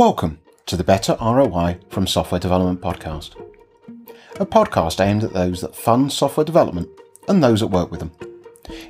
[0.00, 3.38] Welcome to the Better ROI from Software Development podcast,
[4.40, 6.88] a podcast aimed at those that fund software development
[7.28, 8.12] and those that work with them.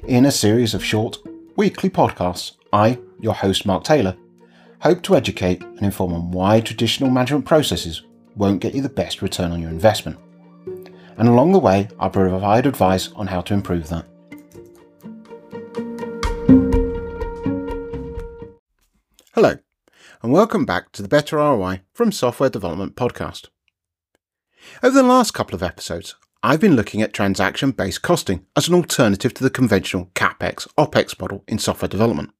[0.04, 1.18] In a series of short,
[1.56, 4.17] weekly podcasts, I, your host Mark Taylor,
[4.82, 8.03] hope to educate and inform on why traditional management processes
[8.36, 10.17] won't get you the best return on your investment.
[11.17, 14.06] And along the way, I provide advice on how to improve that.
[19.34, 19.56] Hello,
[20.23, 23.48] and welcome back to the Better ROI from Software Development podcast.
[24.83, 28.74] Over the last couple of episodes, I've been looking at transaction based costing as an
[28.74, 32.33] alternative to the conventional CapEx OpEx model in software development.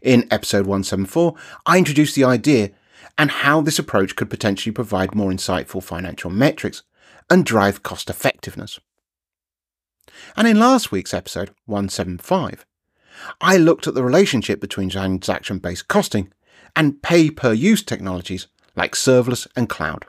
[0.00, 1.34] In episode 174,
[1.66, 2.70] I introduced the idea
[3.18, 6.84] and how this approach could potentially provide more insightful financial metrics
[7.28, 8.78] and drive cost effectiveness.
[10.36, 12.64] And in last week's episode 175,
[13.40, 16.32] I looked at the relationship between transaction based costing
[16.74, 20.04] and pay per use technologies like serverless and cloud.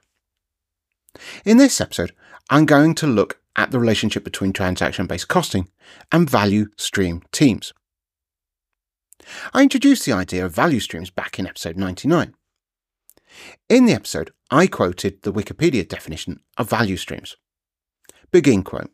[1.46, 2.14] In this episode,
[2.50, 5.70] I'm going to look at the relationship between transaction based costing
[6.12, 7.74] and value stream teams.
[9.54, 12.34] I introduced the idea of value streams back in episode 99.
[13.68, 17.36] In the episode, I quoted the Wikipedia definition of value streams.
[18.32, 18.92] Begin quote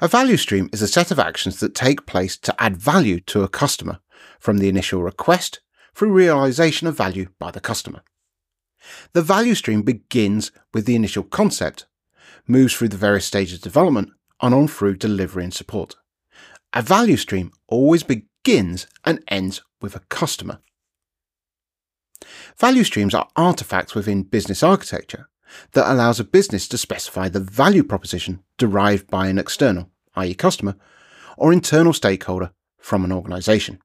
[0.00, 3.42] a value stream is a set of actions that take place to add value to
[3.42, 4.00] a customer
[4.38, 5.60] from the initial request
[5.94, 8.02] through realization of value by the customer.
[9.12, 11.86] The value stream begins with the initial concept,
[12.46, 15.96] moves through the various stages of development, and on through delivery and support.
[16.72, 20.60] A value stream always begins and ends with a customer.
[22.58, 25.29] Value streams are artifacts within business architecture
[25.72, 30.76] that allows a business to specify the value proposition derived by an external, i.e., customer,
[31.36, 33.80] or internal stakeholder from an organization.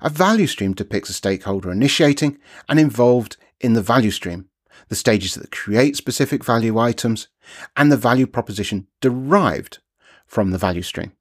[0.00, 4.48] A value stream depicts a stakeholder initiating and involved in the value stream,
[4.88, 7.28] the stages that create specific value items,
[7.76, 9.78] and the value proposition derived
[10.26, 11.12] from the value stream.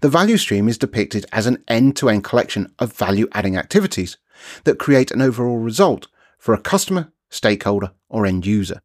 [0.00, 4.16] The value stream is depicted as an end to end collection of value adding activities
[4.64, 6.08] that create an overall result
[6.38, 8.80] for a customer, stakeholder, or end user.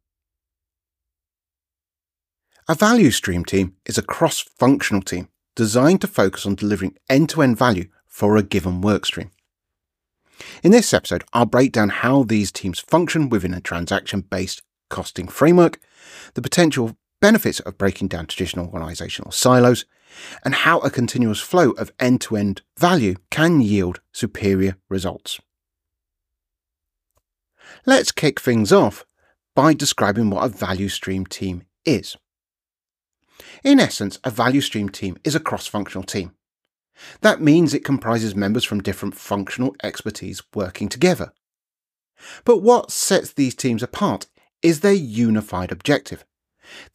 [2.67, 7.29] A value stream team is a cross functional team designed to focus on delivering end
[7.29, 9.31] to end value for a given workstream.
[10.63, 15.27] In this episode, I'll break down how these teams function within a transaction based costing
[15.27, 15.79] framework,
[16.33, 19.85] the potential benefits of breaking down traditional organizational silos,
[20.43, 25.39] and how a continuous flow of end to end value can yield superior results.
[27.85, 29.05] Let's kick things off
[29.55, 32.17] by describing what a value stream team is.
[33.63, 36.33] In essence, a value stream team is a cross functional team.
[37.21, 41.33] That means it comprises members from different functional expertise working together.
[42.45, 44.27] But what sets these teams apart
[44.61, 46.23] is their unified objective.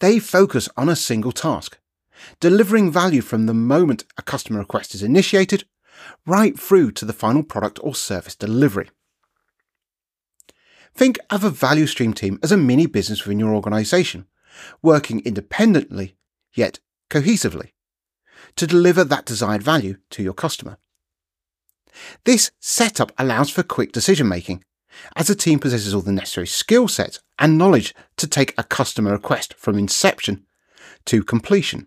[0.01, 1.79] They focus on a single task,
[2.41, 5.65] delivering value from the moment a customer request is initiated
[6.27, 8.89] right through to the final product or service delivery.
[10.99, 14.27] Think of a value stream team as a mini business within your organization,
[14.83, 16.17] working independently
[16.55, 17.71] yet cohesively
[18.57, 20.77] to deliver that desired value to your customer.
[22.25, 24.65] This setup allows for quick decision making,
[25.15, 29.13] as the team possesses all the necessary skill sets and knowledge to take a customer
[29.13, 30.47] request from inception
[31.05, 31.87] to completion.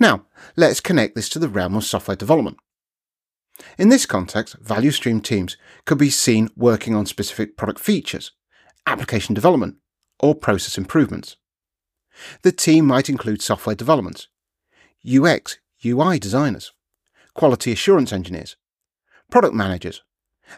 [0.00, 2.56] Now, let's connect this to the realm of software development.
[3.78, 8.32] In this context, value stream teams could be seen working on specific product features,
[8.86, 9.76] application development,
[10.20, 11.36] or process improvements.
[12.42, 14.28] The team might include software development,
[15.06, 16.72] UX, UI designers,
[17.34, 18.56] quality assurance engineers,
[19.30, 20.02] product managers,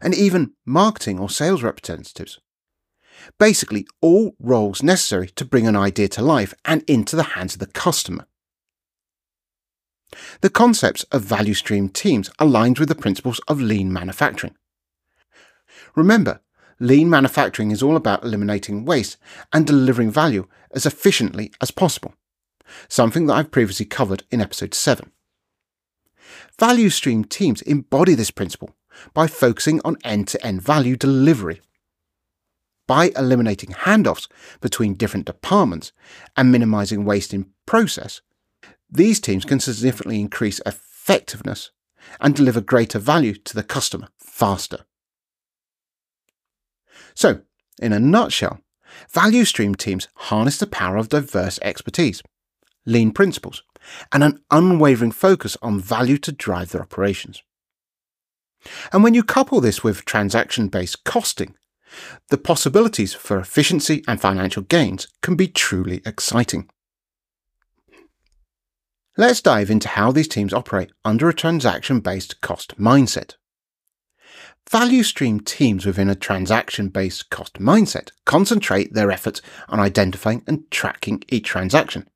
[0.03, 2.41] and even marketing or sales representatives.
[3.39, 7.61] Basically, all roles necessary to bring an idea to life and into the hands of
[7.61, 8.27] the customer.
[10.41, 14.55] The concepts of value stream teams aligns with the principles of lean manufacturing.
[15.95, 16.41] Remember,
[16.81, 19.17] lean manufacturing is all about eliminating waste
[19.53, 22.15] and delivering value as efficiently as possible,
[22.89, 25.11] something that I've previously covered in episode 7.
[26.59, 28.75] Value stream teams embody this principle
[29.13, 31.61] by focusing on end to end value delivery.
[32.87, 34.29] By eliminating handoffs
[34.61, 35.93] between different departments
[36.37, 38.21] and minimizing waste in process,
[38.95, 41.73] these teams can significantly increase effectiveness
[42.21, 44.87] and deliver greater value to the customer faster.
[47.15, 47.41] So,
[47.83, 48.61] in a nutshell,
[49.11, 52.23] value stream teams harness the power of diverse expertise,
[52.87, 53.65] lean principles,
[54.13, 57.43] and an unwavering focus on value to drive their operations.
[58.93, 61.55] And when you couple this with transaction based costing,
[62.31, 66.69] the possibilities for efficiency and financial gains can be truly exciting.
[69.17, 73.35] Let's dive into how these teams operate under a transaction based cost mindset.
[74.69, 80.69] Value stream teams within a transaction based cost mindset concentrate their efforts on identifying and
[80.73, 82.09] tracking each transaction,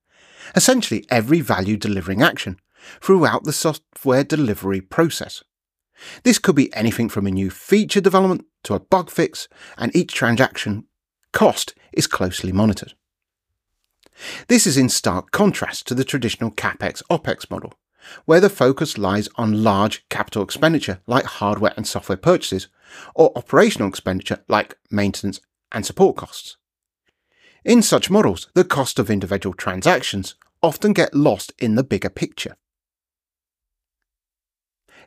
[0.57, 2.59] essentially every value delivering action,
[3.01, 5.45] throughout the software delivery process.
[6.25, 9.47] This could be anything from a new feature development to a bug fix,
[9.77, 10.89] and each transaction
[11.33, 12.95] cost is closely monitored.
[14.49, 17.75] This is in stark contrast to the traditional CapEx OpEx model,
[18.25, 22.69] where the focus lies on large capital expenditure like hardware and software purchases,
[23.15, 25.41] or operational expenditure like maintenance
[25.73, 26.57] and support costs.
[27.65, 32.57] In such models, the cost of individual transactions often get lost in the bigger picture.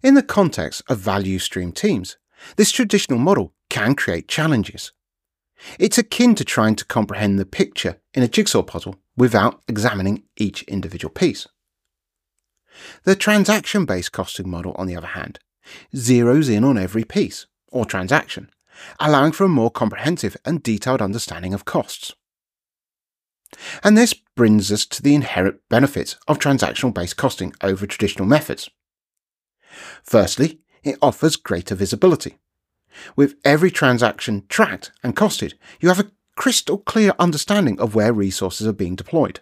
[0.03, 2.17] In the context of value stream teams,
[2.55, 4.93] this traditional model can create challenges.
[5.77, 10.63] It's akin to trying to comprehend the picture in a jigsaw puzzle without examining each
[10.63, 11.47] individual piece.
[13.03, 15.39] The transaction based costing model, on the other hand,
[15.93, 18.49] zeroes in on every piece or transaction,
[18.99, 22.13] allowing for a more comprehensive and detailed understanding of costs.
[23.83, 28.69] And this brings us to the inherent benefits of transactional based costing over traditional methods.
[30.03, 32.37] Firstly, it offers greater visibility.
[33.15, 38.67] With every transaction tracked and costed, you have a crystal clear understanding of where resources
[38.67, 39.41] are being deployed.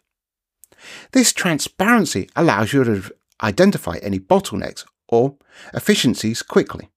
[1.12, 5.36] This transparency allows you to identify any bottlenecks or
[5.74, 6.90] efficiencies quickly,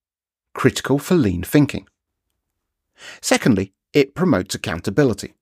[0.54, 1.86] critical for lean thinking.
[3.20, 5.34] Secondly, it promotes accountability.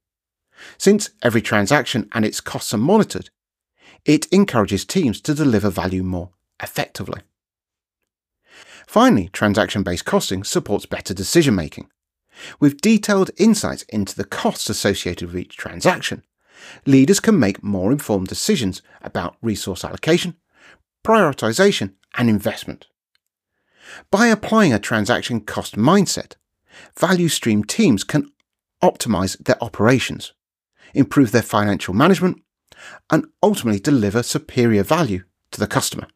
[0.78, 3.30] Since every transaction and its costs are monitored,
[4.04, 6.30] it encourages teams to deliver value more
[6.62, 7.22] effectively.
[8.86, 11.88] Finally, transaction based costing supports better decision making.
[12.58, 16.24] With detailed insights into the costs associated with each transaction,
[16.86, 20.36] leaders can make more informed decisions about resource allocation,
[21.04, 22.86] prioritization, and investment.
[24.10, 26.34] By applying a transaction cost mindset,
[26.98, 28.30] value stream teams can
[28.82, 30.32] optimize their operations,
[30.94, 32.42] improve their financial management,
[33.10, 36.06] and ultimately deliver superior value to the customer.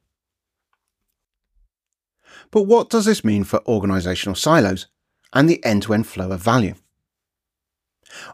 [2.50, 4.86] But what does this mean for organisational silos
[5.34, 6.74] and the end to end flow of value?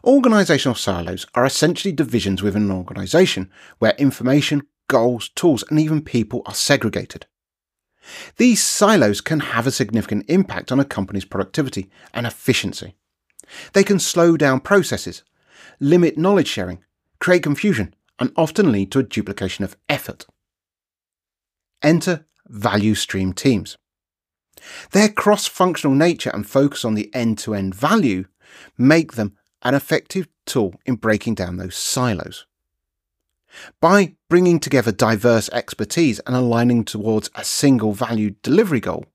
[0.05, 3.49] Organisational silos are essentially divisions within an organisation
[3.79, 7.25] where information, goals, tools, and even people are segregated.
[8.37, 12.95] These silos can have a significant impact on a company's productivity and efficiency.
[13.73, 15.23] They can slow down processes,
[15.79, 16.83] limit knowledge sharing,
[17.19, 20.25] create confusion, and often lead to a duplication of effort.
[21.81, 23.77] Enter value stream teams.
[24.91, 28.25] Their cross functional nature and focus on the end to end value
[28.77, 32.45] make them an effective tool in breaking down those silos.
[33.79, 39.05] By bringing together diverse expertise and aligning towards a single value delivery goal,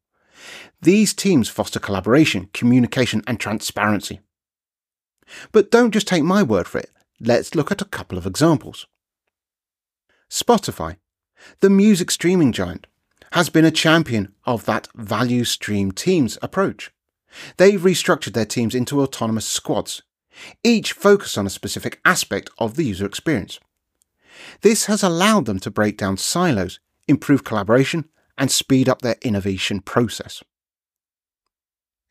[0.83, 4.21] these teams foster collaboration, communication, and transparency.
[5.53, 6.91] But don't just take my word for it.
[7.19, 8.87] Let's look at a couple of examples.
[10.31, 10.97] Spotify,
[11.61, 12.87] the music streaming giant,
[13.37, 16.91] has been a champion of that value stream teams approach.
[17.59, 20.01] They've restructured their teams into autonomous squads,
[20.65, 23.61] each focused on a specific aspect of the user experience.
[24.63, 29.81] This has allowed them to break down silos, improve collaboration, and speed up their innovation
[29.81, 30.43] process.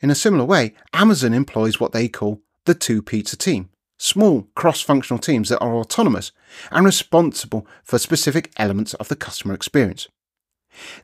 [0.01, 4.81] In a similar way, Amazon employs what they call the two pizza team, small cross
[4.81, 6.31] functional teams that are autonomous
[6.69, 10.07] and responsible for specific elements of the customer experience.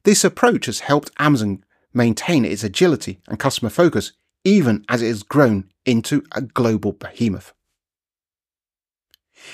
[0.03, 1.63] This approach has helped Amazon
[1.93, 4.13] maintain its agility and customer focus
[4.43, 7.53] even as it has grown into a global behemoth.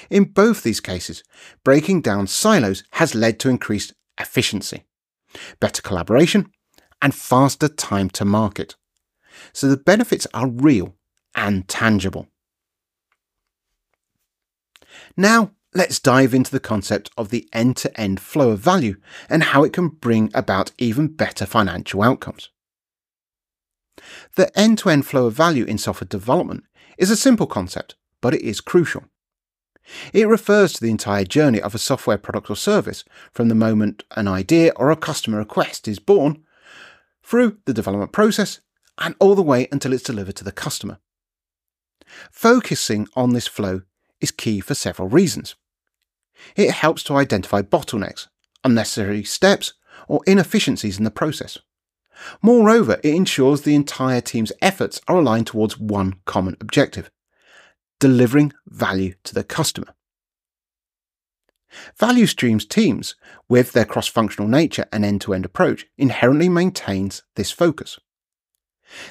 [0.09, 1.24] In both these cases,
[1.63, 4.86] breaking down silos has led to increased efficiency,
[5.59, 6.51] better collaboration,
[7.01, 8.75] and faster time to market.
[9.53, 10.95] So the benefits are real
[11.36, 12.27] and tangible.
[15.15, 18.96] Now, let's dive into the concept of the end to end flow of value
[19.29, 22.50] and how it can bring about even better financial outcomes.
[24.36, 26.63] The end to end flow of value in software development
[26.98, 29.03] is a simple concept, but it is crucial.
[30.13, 34.03] It refers to the entire journey of a software product or service from the moment
[34.15, 36.43] an idea or a customer request is born,
[37.24, 38.62] through the development process,
[38.98, 40.98] and all the way until it's delivered to the customer.
[42.31, 43.84] Focusing on this flow
[44.19, 45.55] is key for several reasons.
[46.56, 48.27] It helps to identify bottlenecks,
[48.63, 49.74] unnecessary steps,
[50.08, 51.58] or inefficiencies in the process,
[52.41, 57.12] Moreover, it ensures the entire team's efforts are aligned towards one common objective
[58.00, 59.96] delivering value to the customer.
[61.98, 63.15] Value streams teams,
[63.50, 68.00] with their cross functional nature and end to end approach, inherently maintains this focus.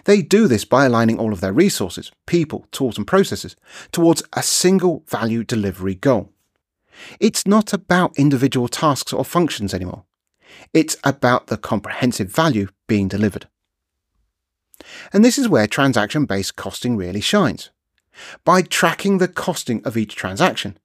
[0.05, 3.57] They do this by aligning all of their resources, people, tools, and processes
[3.91, 6.33] towards a single value delivery goal.
[7.21, 10.05] It's not about individual tasks or functions anymore.
[10.73, 13.49] It's about the comprehensive value being delivered.
[15.13, 17.71] And this is where transaction based costing really shines.
[18.45, 20.79] By tracking the costing of each transaction,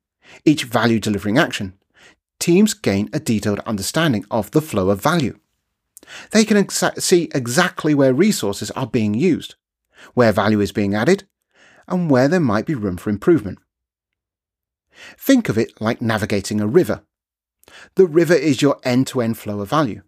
[0.45, 1.77] each value delivering action,
[2.39, 5.37] teams gain a detailed understanding of the flow of value.
[6.31, 9.55] They can exa- see exactly where resources are being used,
[10.13, 11.25] where value is being added,
[11.87, 13.59] and where there might be room for improvement.
[15.17, 17.03] Think of it like navigating a river.
[17.96, 20.01] The river is your end to end flow of value.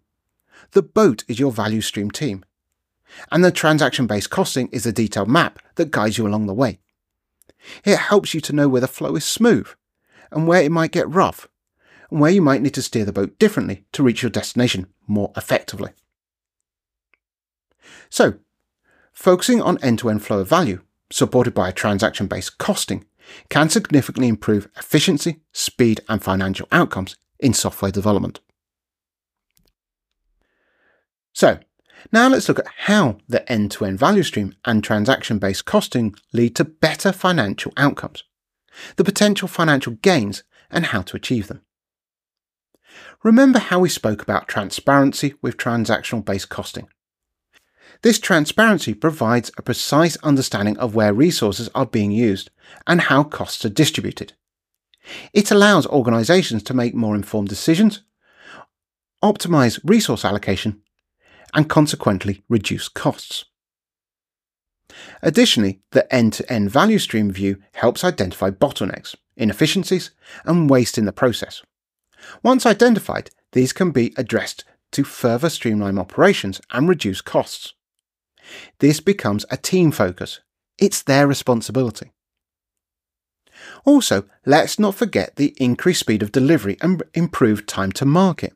[0.72, 2.44] The boat is your value stream team.
[3.30, 6.80] And the transaction based costing is a detailed map that guides you along the way.
[7.84, 9.68] It helps you to know where the flow is smooth
[10.30, 11.48] and where it might get rough,
[12.10, 15.32] and where you might need to steer the boat differently to reach your destination more
[15.36, 15.92] effectively.
[18.10, 18.34] So,
[19.12, 23.06] focusing on end to end flow of value, supported by a transaction based costing,
[23.48, 28.40] can significantly improve efficiency, speed, and financial outcomes in software development.
[31.32, 31.58] So,
[32.12, 36.14] now let's look at how the end to end value stream and transaction based costing
[36.32, 38.24] lead to better financial outcomes,
[38.96, 41.62] the potential financial gains, and how to achieve them.
[43.22, 46.88] Remember how we spoke about transparency with transactional based costing.
[48.04, 52.50] This transparency provides a precise understanding of where resources are being used
[52.86, 54.34] and how costs are distributed.
[55.32, 58.02] It allows organizations to make more informed decisions,
[59.22, 60.82] optimize resource allocation,
[61.54, 63.46] and consequently reduce costs.
[65.22, 70.10] Additionally, the end to end value stream view helps identify bottlenecks, inefficiencies,
[70.44, 71.62] and waste in the process.
[72.42, 77.72] Once identified, these can be addressed to further streamline operations and reduce costs.
[78.78, 80.40] This becomes a team focus.
[80.78, 82.12] It's their responsibility.
[83.84, 88.54] Also, let's not forget the increased speed of delivery and improved time to market.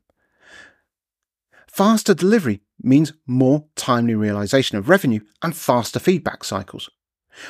[1.69, 6.91] Faster delivery means more timely realization of revenue and faster feedback cycles,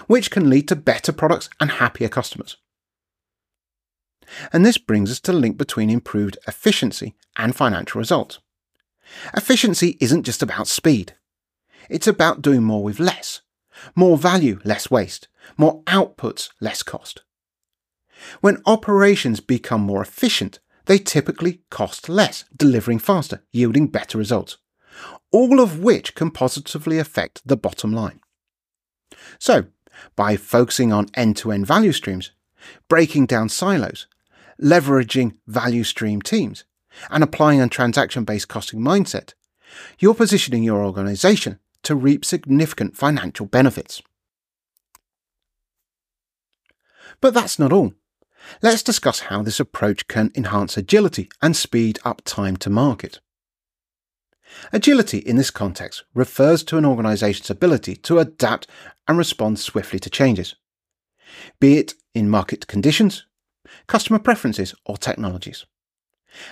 [0.07, 2.57] which can lead to better products and happier customers.
[4.52, 8.40] And this brings us to the link between improved efficiency and financial results.
[9.35, 11.14] Efficiency isn't just about speed.
[11.88, 13.42] It's about doing more with less.
[13.95, 15.28] More value, less waste.
[15.57, 17.23] More outputs, less cost.
[18.40, 24.57] When operations become more efficient, they typically cost less, delivering faster, yielding better results
[25.30, 28.21] all of which can positively affect the bottom line.
[29.38, 29.66] So,
[30.16, 32.33] by focusing on end to end value streams,
[32.88, 34.07] breaking down silos,
[34.61, 36.64] leveraging value stream teams,
[37.11, 39.35] and applying a transaction based costing mindset,
[39.99, 44.02] you're positioning your organization to reap significant financial benefits.
[47.20, 47.94] But that's not all.
[48.62, 53.20] Let's discuss how this approach can enhance agility and speed up time to market.
[54.73, 58.66] Agility in this context refers to an organization's ability to adapt
[59.06, 60.54] and respond swiftly to changes,
[61.61, 63.26] be it in market conditions,
[63.87, 65.66] customer preferences, or technologies.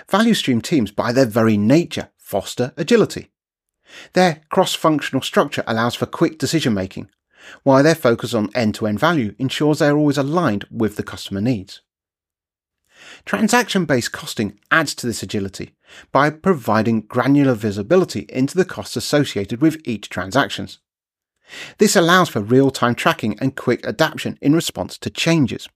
[0.09, 3.31] Value stream teams, by their very nature, foster agility.
[4.13, 7.09] Their cross functional structure allows for quick decision making,
[7.63, 11.03] while their focus on end to end value ensures they are always aligned with the
[11.03, 11.81] customer needs.
[13.25, 15.75] Transaction based costing adds to this agility
[16.11, 20.67] by providing granular visibility into the costs associated with each transaction.
[21.77, 25.69] This allows for real time tracking and quick adaptation in response to changes.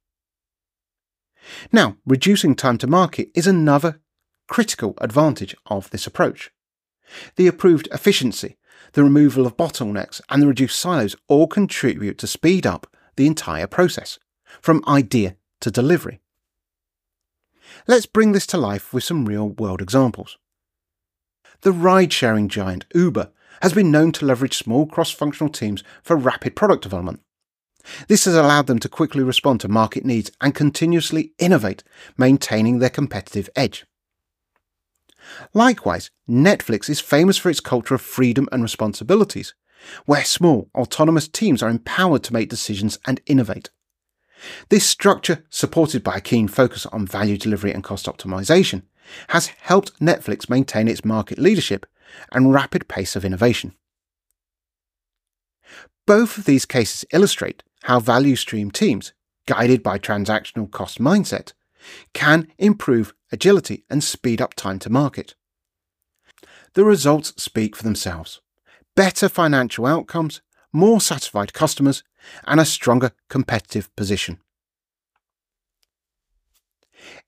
[1.71, 4.01] Now, reducing time to market is another
[4.47, 6.51] critical advantage of this approach.
[7.35, 8.57] The improved efficiency,
[8.93, 13.67] the removal of bottlenecks, and the reduced silos all contribute to speed up the entire
[13.67, 14.19] process,
[14.61, 16.19] from idea to delivery.
[17.87, 20.37] Let's bring this to life with some real world examples.
[21.61, 26.15] The ride sharing giant Uber has been known to leverage small cross functional teams for
[26.15, 27.21] rapid product development.
[28.07, 31.83] This has allowed them to quickly respond to market needs and continuously innovate,
[32.17, 33.85] maintaining their competitive edge.
[35.53, 39.53] Likewise, Netflix is famous for its culture of freedom and responsibilities,
[40.05, 43.69] where small, autonomous teams are empowered to make decisions and innovate.
[44.69, 48.83] This structure, supported by a keen focus on value delivery and cost optimization,
[49.29, 51.85] has helped Netflix maintain its market leadership
[52.31, 53.73] and rapid pace of innovation.
[56.05, 59.13] Both of these cases illustrate how value stream teams,
[59.45, 61.53] guided by transactional cost mindset,
[62.13, 65.35] can improve agility and speed up time to market.
[66.73, 68.41] The results speak for themselves.
[68.95, 72.03] Better financial outcomes, more satisfied customers,
[72.45, 74.39] and a stronger competitive position.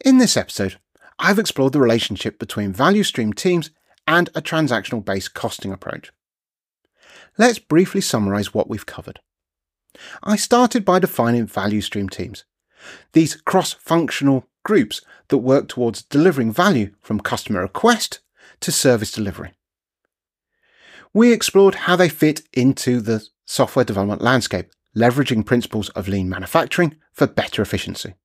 [0.03, 0.77] In this episode,
[1.19, 3.71] I've explored the relationship between value stream teams
[4.07, 6.11] and a transactional based costing approach.
[7.37, 9.19] Let's briefly summarise what we've covered.
[10.23, 12.45] I started by defining value stream teams,
[13.13, 18.19] these cross functional groups that work towards delivering value from customer request
[18.61, 19.53] to service delivery.
[21.13, 26.95] We explored how they fit into the software development landscape, leveraging principles of lean manufacturing
[27.11, 28.15] for better efficiency.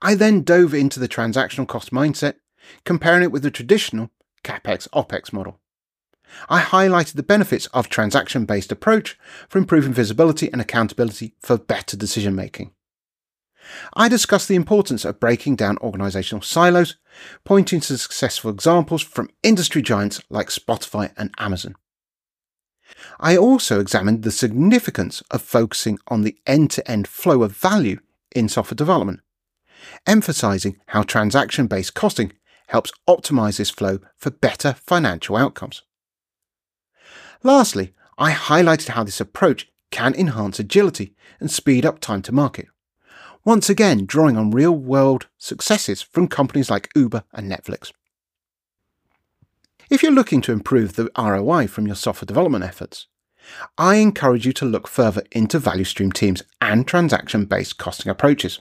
[0.00, 2.34] I then dove into the transactional cost mindset,
[2.84, 4.10] comparing it with the traditional
[4.44, 5.58] CapEx OpEx model.
[6.48, 9.18] I highlighted the benefits of transaction based approach
[9.48, 12.72] for improving visibility and accountability for better decision making.
[13.94, 16.96] I discussed the importance of breaking down organizational silos,
[17.44, 21.74] pointing to successful examples from industry giants like Spotify and Amazon.
[23.20, 28.00] I also examined the significance of focusing on the end to end flow of value
[28.34, 29.20] in software development,
[30.06, 32.32] emphasizing how transaction based costing
[32.68, 35.82] helps optimize this flow for better financial outcomes.
[37.42, 42.68] Lastly, I highlighted how this approach can enhance agility and speed up time to market.
[43.44, 47.90] Once again, drawing on real world successes from companies like Uber and Netflix.
[49.90, 53.08] If you're looking to improve the ROI from your software development efforts,
[53.76, 58.60] I encourage you to look further into value stream teams and transaction based costing approaches.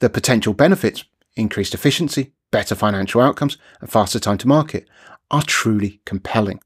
[0.00, 1.04] The potential benefits,
[1.36, 4.88] increased efficiency, better financial outcomes, and faster time to market,
[5.30, 6.60] are truly compelling.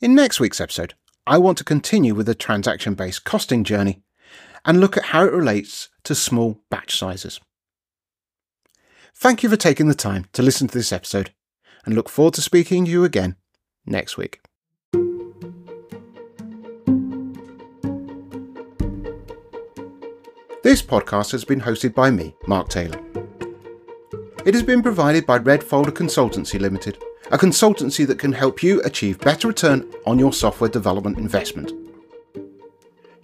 [0.00, 0.94] In next week's episode,
[1.28, 4.02] I want to continue with the transaction based costing journey
[4.66, 7.40] and look at how it relates to small batch sizes.
[9.14, 11.32] Thank you for taking the time to listen to this episode
[11.86, 13.36] and look forward to speaking to you again
[13.86, 14.40] next week.
[20.62, 23.00] This podcast has been hosted by me, Mark Taylor.
[24.44, 26.98] It has been provided by Red Folder Consultancy Limited
[27.32, 31.85] a consultancy that can help you achieve better return on your software development investment.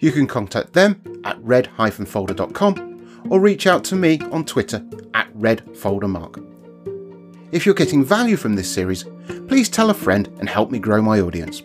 [0.03, 6.45] You can contact them at red-folder.com or reach out to me on Twitter at redfoldermark.
[7.53, 9.05] If you're getting value from this series,
[9.47, 11.63] please tell a friend and help me grow my audience.